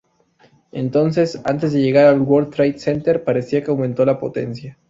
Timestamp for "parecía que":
3.23-3.69